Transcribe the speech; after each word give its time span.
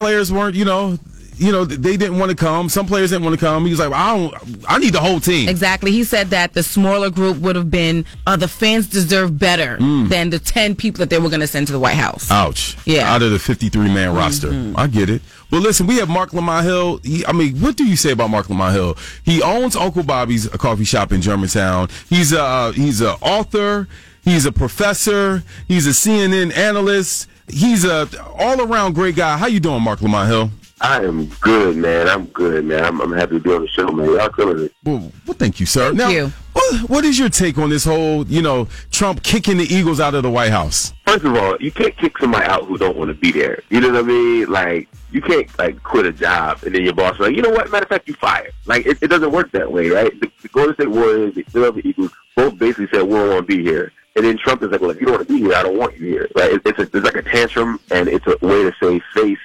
players 0.00 0.32
weren't, 0.32 0.56
you 0.56 0.64
know, 0.64 0.98
you 1.40 1.50
know, 1.52 1.64
they 1.64 1.96
didn't 1.96 2.18
want 2.18 2.30
to 2.30 2.36
come. 2.36 2.68
Some 2.68 2.86
players 2.86 3.10
didn't 3.10 3.24
want 3.24 3.38
to 3.38 3.44
come. 3.44 3.64
He 3.64 3.70
was 3.70 3.80
like, 3.80 3.90
I 3.92 4.14
don't, 4.14 4.34
I 4.68 4.76
need 4.78 4.92
the 4.92 5.00
whole 5.00 5.20
team. 5.20 5.48
Exactly. 5.48 5.90
He 5.90 6.04
said 6.04 6.28
that 6.30 6.52
the 6.52 6.62
smaller 6.62 7.08
group 7.08 7.38
would 7.38 7.56
have 7.56 7.70
been, 7.70 8.04
uh, 8.26 8.36
the 8.36 8.46
fans 8.46 8.86
deserve 8.86 9.38
better 9.38 9.78
than 9.78 10.28
the 10.28 10.38
10 10.38 10.76
people 10.76 10.98
that 10.98 11.08
they 11.08 11.18
were 11.18 11.30
going 11.30 11.40
to 11.40 11.46
send 11.46 11.66
to 11.68 11.72
the 11.72 11.78
White 11.78 11.96
House. 11.96 12.30
Ouch. 12.30 12.76
Yeah. 12.84 13.10
Out 13.10 13.22
of 13.22 13.30
the 13.30 13.38
53 13.38 13.88
man 13.92 14.14
roster. 14.14 14.50
I 14.76 14.86
get 14.86 15.08
it. 15.08 15.22
But 15.50 15.60
listen, 15.62 15.86
we 15.86 15.96
have 15.96 16.10
Marc 16.10 16.34
Lamont 16.34 16.66
Hill. 16.66 16.98
He, 16.98 17.24
I 17.24 17.32
mean, 17.32 17.56
what 17.56 17.74
do 17.74 17.86
you 17.86 17.96
say 17.96 18.12
about 18.12 18.28
Marc 18.28 18.50
Lamont 18.50 18.74
Hill? 18.74 18.98
He 19.24 19.42
owns 19.42 19.76
Uncle 19.76 20.02
Bobbie's 20.02 20.44
a 20.44 20.58
coffee 20.58 20.84
shop 20.84 21.10
in 21.10 21.22
Germantown. 21.22 21.88
He's 22.10 22.32
a, 22.34 22.42
uh, 22.42 22.72
he's 22.72 23.00
an 23.00 23.16
author. 23.22 23.88
He's 24.22 24.44
a 24.44 24.52
professor. 24.52 25.42
He's 25.66 25.86
a 25.86 25.90
CNN 25.90 26.54
analyst. 26.54 27.28
He's 27.48 27.86
a 27.86 28.06
all 28.38 28.60
around 28.60 28.94
great 28.94 29.16
guy. 29.16 29.38
How 29.38 29.46
you 29.46 29.58
doing, 29.58 29.82
Marc 29.82 30.02
Lamont 30.02 30.28
Hill? 30.28 30.50
I 30.80 31.04
am 31.04 31.26
good, 31.40 31.76
man. 31.76 32.08
I'm 32.08 32.24
good, 32.26 32.64
man. 32.64 32.84
I'm, 32.84 33.00
I'm 33.00 33.12
happy 33.12 33.32
to 33.36 33.40
be 33.40 33.52
on 33.52 33.62
the 33.62 33.68
show, 33.68 33.88
man. 33.88 34.06
Y'all 34.06 34.30
killing 34.30 34.64
it. 34.64 34.72
Well, 34.84 35.12
well 35.26 35.34
thank 35.34 35.60
you, 35.60 35.66
sir. 35.66 35.88
Thank 35.88 35.98
now, 35.98 36.08
you. 36.08 36.32
What, 36.54 36.90
what 36.90 37.04
is 37.04 37.18
your 37.18 37.28
take 37.28 37.58
on 37.58 37.68
this 37.68 37.84
whole, 37.84 38.26
you 38.26 38.40
know, 38.40 38.66
Trump 38.90 39.22
kicking 39.22 39.58
the 39.58 39.64
Eagles 39.64 40.00
out 40.00 40.14
of 40.14 40.22
the 40.22 40.30
White 40.30 40.50
House? 40.50 40.94
First 41.06 41.24
of 41.24 41.36
all, 41.36 41.56
you 41.60 41.70
can't 41.70 41.94
kick 41.96 42.16
somebody 42.18 42.46
out 42.46 42.64
who 42.64 42.78
don't 42.78 42.96
want 42.96 43.08
to 43.08 43.14
be 43.14 43.30
there. 43.30 43.62
You 43.68 43.80
know 43.80 43.90
what 43.90 43.98
I 43.98 44.02
mean? 44.02 44.50
Like, 44.50 44.88
you 45.12 45.20
can't 45.20 45.46
like 45.58 45.82
quit 45.82 46.06
a 46.06 46.12
job 46.12 46.62
and 46.64 46.74
then 46.74 46.82
your 46.82 46.94
boss 46.94 47.14
is 47.14 47.20
like, 47.20 47.36
you 47.36 47.42
know 47.42 47.50
what? 47.50 47.70
Matter 47.70 47.84
of 47.84 47.88
fact, 47.88 48.08
you 48.08 48.14
fired. 48.14 48.52
Like, 48.64 48.86
it, 48.86 48.98
it 49.02 49.08
doesn't 49.08 49.32
work 49.32 49.52
that 49.52 49.70
way, 49.70 49.90
right? 49.90 50.18
The, 50.18 50.30
the 50.40 50.48
Golden 50.48 50.74
State 50.74 50.90
Warriors, 50.90 51.34
the 51.34 51.42
Philadelphia 51.42 51.82
Eagles, 51.84 52.12
both 52.36 52.58
basically 52.58 52.88
said 52.92 53.02
we 53.02 53.14
don't 53.14 53.28
want 53.28 53.46
to 53.46 53.56
be 53.56 53.62
here. 53.62 53.92
And 54.16 54.24
then 54.24 54.38
Trump 54.38 54.62
is 54.62 54.70
like, 54.70 54.80
well, 54.80 54.90
if 54.90 55.00
you 55.00 55.06
don't 55.06 55.16
want 55.16 55.28
to 55.28 55.34
be 55.34 55.40
here, 55.40 55.54
I 55.54 55.62
don't 55.62 55.78
want 55.78 55.96
you 55.98 56.06
here. 56.06 56.28
Right? 56.34 56.52
It, 56.52 56.62
it's, 56.64 56.78
a, 56.78 56.82
it's 56.82 56.94
like 56.94 57.16
a 57.16 57.22
tantrum, 57.22 57.78
and 57.90 58.08
it's 58.08 58.26
a 58.26 58.36
way 58.44 58.62
to 58.62 58.72
say 58.82 59.00
face 59.14 59.38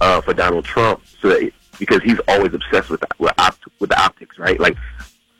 uh, 0.00 0.20
for 0.20 0.34
Donald 0.34 0.64
Trump, 0.64 1.02
so 1.20 1.28
that 1.28 1.42
it, 1.42 1.54
because 1.78 2.02
he's 2.02 2.18
always 2.28 2.52
obsessed 2.52 2.90
with 2.90 3.00
the, 3.00 3.08
with, 3.18 3.32
opt, 3.38 3.64
with 3.78 3.90
the 3.90 4.00
optics, 4.00 4.38
right? 4.38 4.60
Like 4.60 4.76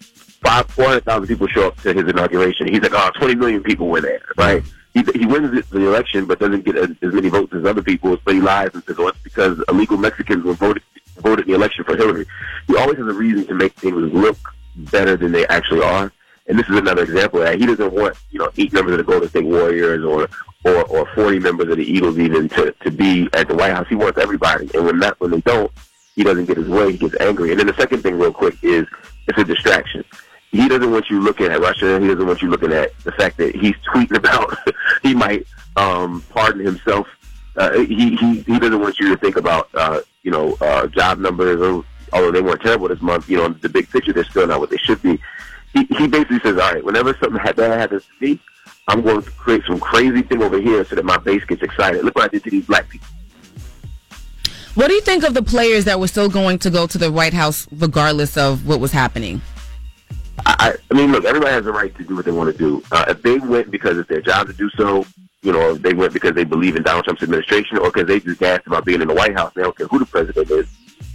five, 0.00 0.66
four 0.70 0.86
hundred 0.86 1.04
thousand 1.04 1.28
people 1.28 1.46
show 1.46 1.68
up 1.68 1.76
to 1.82 1.92
his 1.92 2.08
inauguration. 2.08 2.66
He's 2.68 2.80
like, 2.80 2.92
oh, 2.94 3.10
20 3.18 3.34
million 3.36 3.62
people 3.62 3.88
were 3.88 4.00
there, 4.00 4.22
right? 4.36 4.62
He, 4.94 5.04
he 5.14 5.26
wins 5.26 5.68
the- 5.70 5.78
election, 5.86 6.26
but 6.26 6.40
doesn't 6.40 6.64
get 6.64 6.76
as, 6.76 6.90
as 7.02 7.12
many 7.12 7.28
votes 7.28 7.52
as 7.54 7.64
other 7.64 7.82
people. 7.82 8.16
But 8.24 8.34
he 8.34 8.40
lies 8.40 8.70
and 8.74 8.82
says, 8.84 8.96
oh, 8.98 9.08
it's 9.08 9.18
because 9.22 9.62
illegal 9.68 9.96
Mexicans 9.96 10.44
were 10.44 10.54
voted 10.54 10.82
voted 11.16 11.44
in 11.44 11.52
the 11.52 11.56
election 11.56 11.84
for 11.84 11.96
Hillary. 11.96 12.26
He 12.66 12.76
always 12.76 12.96
has 12.96 13.06
a 13.06 13.12
reason 13.12 13.46
to 13.48 13.54
make 13.54 13.74
things 13.74 14.12
look 14.14 14.38
better 14.76 15.16
than 15.16 15.32
they 15.32 15.46
actually 15.48 15.82
are. 15.82 16.10
And 16.46 16.58
this 16.58 16.68
is 16.68 16.76
another 16.76 17.02
example 17.02 17.40
of 17.40 17.46
that. 17.46 17.60
He 17.60 17.66
doesn't 17.66 17.92
want, 17.92 18.16
you 18.30 18.38
know, 18.38 18.50
eight 18.56 18.72
members 18.72 18.92
of 18.92 18.98
the 18.98 19.04
Golden 19.04 19.28
State 19.28 19.44
Warriors 19.44 20.04
or, 20.04 20.28
or, 20.64 20.84
or 20.86 21.06
40 21.14 21.38
members 21.38 21.68
of 21.68 21.76
the 21.76 21.84
Eagles 21.84 22.18
even 22.18 22.48
to, 22.50 22.72
to 22.82 22.90
be 22.90 23.28
at 23.34 23.48
the 23.48 23.54
White 23.54 23.72
House. 23.72 23.86
He 23.88 23.94
wants 23.94 24.18
everybody. 24.18 24.68
And 24.74 24.84
when 24.84 24.98
that, 25.00 25.20
when 25.20 25.30
they 25.30 25.40
don't, 25.42 25.70
he 26.16 26.24
doesn't 26.24 26.46
get 26.46 26.56
his 26.56 26.68
way. 26.68 26.92
He 26.92 26.98
gets 26.98 27.14
angry. 27.20 27.50
And 27.50 27.60
then 27.60 27.66
the 27.66 27.74
second 27.74 28.02
thing 28.02 28.18
real 28.18 28.32
quick 28.32 28.56
is 28.62 28.86
it's 29.28 29.38
a 29.38 29.44
distraction. 29.44 30.04
He 30.50 30.66
doesn't 30.66 30.90
want 30.90 31.08
you 31.08 31.20
looking 31.20 31.46
at 31.46 31.60
Russia. 31.60 32.00
He 32.00 32.08
doesn't 32.08 32.26
want 32.26 32.42
you 32.42 32.50
looking 32.50 32.72
at 32.72 32.98
the 33.04 33.12
fact 33.12 33.36
that 33.36 33.54
he's 33.54 33.76
tweeting 33.94 34.16
about 34.16 34.56
he 35.02 35.14
might, 35.14 35.46
um, 35.76 36.24
pardon 36.30 36.64
himself. 36.64 37.06
Uh, 37.56 37.78
he, 37.78 38.16
he, 38.16 38.40
he 38.40 38.58
doesn't 38.58 38.80
want 38.80 38.98
you 38.98 39.08
to 39.10 39.16
think 39.16 39.36
about, 39.36 39.68
uh, 39.74 40.00
you 40.22 40.30
know, 40.30 40.56
uh, 40.60 40.86
job 40.88 41.18
numbers 41.18 41.84
although 42.12 42.32
they 42.32 42.40
weren't 42.40 42.60
terrible 42.60 42.88
this 42.88 43.00
month, 43.00 43.28
you 43.28 43.36
know, 43.36 43.48
the 43.48 43.68
big 43.68 43.88
picture, 43.88 44.12
they're 44.12 44.24
still 44.24 44.46
not 44.46 44.58
what 44.58 44.70
they 44.70 44.76
should 44.78 45.00
be 45.02 45.18
he, 45.72 45.84
he 45.96 46.06
basically 46.08 46.40
says, 46.40 46.58
all 46.58 46.72
right, 46.72 46.84
whenever 46.84 47.16
something 47.22 47.40
bad 47.42 47.58
happens 47.58 48.04
to 48.04 48.24
me, 48.24 48.40
I'm 48.88 49.02
going 49.02 49.22
to 49.22 49.30
create 49.30 49.62
some 49.66 49.78
crazy 49.78 50.22
thing 50.22 50.42
over 50.42 50.60
here 50.60 50.84
so 50.84 50.96
that 50.96 51.04
my 51.04 51.16
base 51.18 51.44
gets 51.44 51.62
excited. 51.62 52.04
Look 52.04 52.16
what 52.16 52.24
I 52.24 52.28
did 52.28 52.44
to 52.44 52.50
these 52.50 52.66
black 52.66 52.88
people. 52.88 53.08
What 54.74 54.88
do 54.88 54.94
you 54.94 55.00
think 55.00 55.24
of 55.24 55.34
the 55.34 55.42
players 55.42 55.84
that 55.84 55.98
were 55.98 56.08
still 56.08 56.28
going 56.28 56.58
to 56.60 56.70
go 56.70 56.86
to 56.86 56.98
the 56.98 57.10
White 57.10 57.34
House 57.34 57.66
regardless 57.72 58.36
of 58.36 58.66
what 58.66 58.80
was 58.80 58.92
happening? 58.92 59.42
I, 60.46 60.74
I 60.90 60.94
mean, 60.94 61.12
look, 61.12 61.24
everybody 61.24 61.52
has 61.52 61.64
the 61.64 61.72
right 61.72 61.94
to 61.96 62.04
do 62.04 62.16
what 62.16 62.24
they 62.24 62.30
want 62.30 62.50
to 62.50 62.58
do. 62.58 62.82
Uh, 62.90 63.04
if 63.08 63.22
they 63.22 63.38
went 63.38 63.70
because 63.70 63.98
it's 63.98 64.08
their 64.08 64.22
job 64.22 64.46
to 64.46 64.52
do 64.52 64.70
so, 64.70 65.04
you 65.42 65.52
know, 65.52 65.74
if 65.74 65.82
they 65.82 65.92
went 65.92 66.12
because 66.12 66.34
they 66.34 66.44
believe 66.44 66.76
in 66.76 66.82
Donald 66.82 67.04
Trump's 67.04 67.22
administration 67.22 67.78
or 67.78 67.90
because 67.90 68.06
they 68.06 68.20
just 68.20 68.42
asked 68.42 68.66
about 68.66 68.84
being 68.84 69.02
in 69.02 69.08
the 69.08 69.14
White 69.14 69.34
House, 69.34 69.52
they 69.54 69.62
don't 69.62 69.76
care 69.76 69.86
who 69.86 69.98
the 69.98 70.06
president 70.06 70.50
is. 70.50 70.68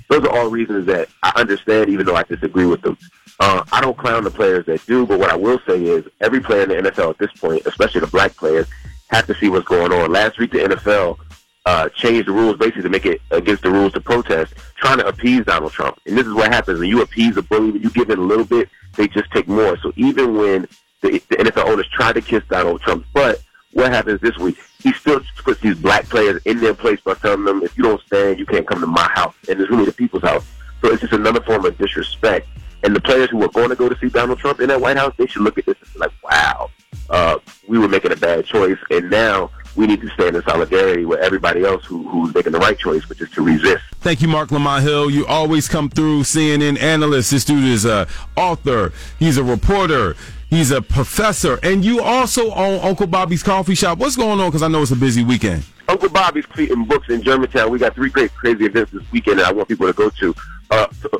Those 0.09 0.23
are 0.23 0.29
all 0.29 0.49
reasons 0.49 0.85
that 0.85 1.09
I 1.23 1.31
understand, 1.35 1.89
even 1.89 2.05
though 2.05 2.15
I 2.15 2.23
disagree 2.23 2.65
with 2.65 2.81
them. 2.81 2.97
Uh, 3.39 3.63
I 3.71 3.81
don't 3.81 3.97
clown 3.97 4.23
the 4.23 4.31
players 4.31 4.65
that 4.67 4.85
do, 4.85 5.05
but 5.05 5.19
what 5.19 5.29
I 5.29 5.35
will 5.35 5.59
say 5.67 5.81
is 5.81 6.05
every 6.21 6.39
player 6.39 6.63
in 6.63 6.69
the 6.69 6.91
NFL 6.91 7.11
at 7.11 7.17
this 7.17 7.31
point, 7.33 7.65
especially 7.65 8.01
the 8.01 8.07
black 8.07 8.35
players, 8.35 8.67
have 9.09 9.27
to 9.27 9.35
see 9.35 9.49
what's 9.49 9.67
going 9.67 9.91
on. 9.91 10.11
Last 10.11 10.39
week, 10.39 10.51
the 10.51 10.59
NFL 10.59 11.19
uh, 11.65 11.89
changed 11.89 12.27
the 12.27 12.31
rules 12.31 12.57
basically 12.57 12.83
to 12.83 12.89
make 12.89 13.05
it 13.05 13.21
against 13.31 13.63
the 13.63 13.71
rules 13.71 13.93
to 13.93 14.01
protest, 14.01 14.53
trying 14.77 14.99
to 14.99 15.07
appease 15.07 15.45
Donald 15.45 15.71
Trump. 15.71 15.99
And 16.05 16.17
this 16.17 16.25
is 16.25 16.33
what 16.33 16.51
happens 16.51 16.79
when 16.79 16.89
you 16.89 17.01
appease 17.01 17.35
a 17.37 17.41
bully, 17.41 17.79
you 17.79 17.89
give 17.89 18.09
in 18.09 18.19
a 18.19 18.21
little 18.21 18.45
bit, 18.45 18.69
they 18.95 19.07
just 19.07 19.29
take 19.31 19.47
more. 19.47 19.77
So 19.79 19.91
even 19.95 20.37
when 20.37 20.67
the, 21.01 21.21
the 21.29 21.37
NFL 21.37 21.65
owners 21.65 21.87
try 21.89 22.13
to 22.13 22.21
kiss 22.21 22.43
Donald 22.49 22.81
Trump's 22.81 23.07
butt, 23.13 23.41
what 23.73 23.91
happens 23.91 24.21
this 24.21 24.37
week? 24.37 24.57
He 24.81 24.93
still 24.93 25.21
puts 25.45 25.61
these 25.61 25.77
black 25.77 26.05
players 26.09 26.41
in 26.45 26.59
their 26.59 26.73
place 26.73 26.99
by 26.99 27.13
telling 27.13 27.45
them, 27.45 27.63
if 27.63 27.77
you 27.77 27.83
don't 27.83 28.01
stand, 28.01 28.39
you 28.39 28.45
can't 28.45 28.67
come 28.67 28.81
to 28.81 28.87
my 28.87 29.07
house. 29.13 29.35
And 29.47 29.61
it's 29.61 29.69
really 29.69 29.85
the 29.85 29.93
people's 29.93 30.23
house. 30.23 30.45
So 30.81 30.91
it's 30.91 31.01
just 31.01 31.13
another 31.13 31.41
form 31.41 31.65
of 31.65 31.77
disrespect. 31.77 32.47
And 32.83 32.95
the 32.95 33.01
players 33.01 33.29
who 33.29 33.41
are 33.43 33.49
going 33.49 33.69
to 33.69 33.75
go 33.75 33.87
to 33.87 33.97
see 33.99 34.09
Donald 34.09 34.39
Trump 34.39 34.59
in 34.59 34.67
that 34.69 34.81
White 34.81 34.97
House, 34.97 35.13
they 35.17 35.27
should 35.27 35.43
look 35.43 35.57
at 35.57 35.65
this 35.65 35.77
and 35.81 35.93
be 35.93 35.99
like, 35.99 36.11
wow, 36.23 36.69
uh, 37.09 37.37
we 37.67 37.79
were 37.79 37.87
making 37.87 38.11
a 38.11 38.15
bad 38.15 38.45
choice. 38.45 38.77
And 38.89 39.09
now 39.09 39.51
we 39.75 39.87
need 39.87 40.01
to 40.01 40.09
stand 40.09 40.35
in 40.35 40.43
solidarity 40.43 41.05
with 41.05 41.19
everybody 41.19 41.63
else 41.63 41.83
who, 41.85 42.07
who's 42.07 42.33
making 42.33 42.53
the 42.53 42.59
right 42.59 42.77
choice, 42.77 43.07
which 43.09 43.21
is 43.21 43.29
to 43.31 43.41
resist. 43.41 43.83
Thank 43.99 44.21
you, 44.21 44.27
Marc 44.27 44.51
Lamont 44.51 44.83
Hill. 44.83 45.09
You 45.09 45.25
always 45.25 45.67
come 45.67 45.89
through 45.89 46.21
CNN 46.23 46.79
analyst. 46.81 47.31
This 47.31 47.43
dude 47.43 47.63
is 47.65 47.85
a 47.85 48.07
author. 48.35 48.93
He's 49.19 49.37
a 49.37 49.43
reporter. 49.43 50.15
He's 50.49 50.71
a 50.71 50.81
professor. 50.81 51.59
And 51.63 51.83
you 51.83 52.01
also 52.01 52.53
own 52.53 52.79
Uncle 52.81 53.07
Bobbie's 53.07 53.43
Coffee 53.43 53.75
Shop. 53.75 53.97
What's 53.97 54.15
going 54.15 54.39
on? 54.39 54.49
Because 54.49 54.61
I 54.61 54.67
know 54.67 54.81
it's 54.81 54.91
a 54.91 54.95
busy 54.95 55.23
weekend. 55.23 55.63
Uncle 55.87 56.09
Bobbie's 56.09 56.45
Creating 56.45 56.85
Books 56.85 57.09
in 57.09 57.21
Germantown. 57.21 57.71
We 57.71 57.79
got 57.79 57.93
three 57.95 58.09
great 58.09 58.33
crazy 58.33 58.65
events 58.65 58.91
this 58.91 59.03
weekend 59.11 59.39
that 59.39 59.47
I 59.47 59.51
want 59.51 59.67
people 59.67 59.87
to 59.87 59.93
go 59.93 60.09
to. 60.09 60.35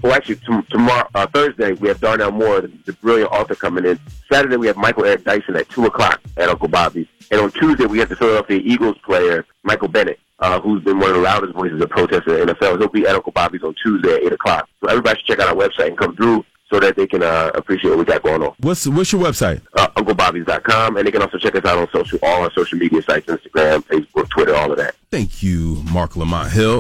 Well, 0.04 0.14
actually, 0.14 0.36
t- 0.38 0.62
tomorrow, 0.70 1.08
uh, 1.16 1.28
Thursday, 1.28 1.74
we 1.74 1.88
have 1.88 2.00
Darnell 2.00 2.32
Moore, 2.32 2.62
the, 2.62 2.72
the 2.86 2.94
brilliant 2.94 3.32
author, 3.32 3.56
coming 3.56 3.86
in. 3.86 4.00
Saturday, 4.32 4.58
we 4.58 4.68
have 4.68 4.78
Michael 4.78 5.06
Eric 5.06 5.24
Dyson 5.24 5.56
at 5.56 5.70
2 5.70 5.86
o'clock 5.86 6.22
at 6.38 6.50
Uncle 6.50 6.68
Bobbie's. 6.70 7.08
And 7.32 7.42
on 7.42 7.52
Tuesday, 7.52 7.86
we 7.86 8.00
have 8.00 8.10
the 8.10 8.16
Philadelphia 8.16 8.62
Eagles 8.64 8.98
player, 9.04 9.46
Michael 9.64 9.88
Bennett, 9.88 10.20
uh, 10.40 10.60
who's 10.60 10.84
been 10.84 11.00
one 11.00 11.10
of 11.10 11.16
the 11.16 11.22
loudest 11.22 11.54
voices 11.54 11.82
of 11.82 11.90
protest 11.90 12.28
in 12.28 12.46
the 12.46 12.54
NFL. 12.54 12.78
He'll 12.80 12.88
be 12.90 13.08
at 13.08 13.16
Uncle 13.16 13.32
Bobbie's 13.32 13.64
on 13.64 13.74
Tuesday 13.82 14.16
at 14.16 14.24
8 14.24 14.34
o'clock. 14.34 14.70
So 14.82 14.90
everybody 14.90 15.20
should 15.20 15.28
check 15.28 15.40
out 15.40 15.50
our 15.50 15.56
website 15.56 15.88
and 15.88 15.98
come 15.98 16.16
through 16.16 16.46
so 16.72 16.80
that 16.80 16.96
they 16.96 17.08
can 17.08 17.24
uh, 17.24 17.52
appreciate 17.54 17.92
what 17.92 18.00
we 18.00 18.06
got 18.06 18.24
going 18.24 18.42
on. 18.42 18.54
What's 18.60 18.88
what's 18.88 19.12
your 19.12 19.22
website? 19.22 19.62
Uh, 19.78 19.88
UncleBobbie's.com. 19.98 20.98
And 20.98 21.08
they 21.08 21.12
can 21.12 21.22
also 21.22 21.38
check 21.38 21.56
us 21.56 21.64
out 21.66 21.78
on 21.78 21.88
social, 21.92 22.20
all 22.24 22.44
our 22.44 22.52
social 22.54 22.78
media 22.78 23.02
sites, 23.02 23.28
Instagram, 23.28 23.84
Facebook, 23.86 24.30
Twitter, 24.30 24.56
all 24.56 24.72
of 24.72 24.78
that. 24.78 24.96
Thank 25.12 25.44
you, 25.44 25.84
Marc 25.94 26.16
Lamont 26.16 26.52
Hill. 26.52 26.74